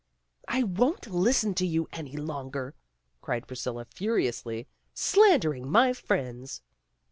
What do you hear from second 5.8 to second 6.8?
friends."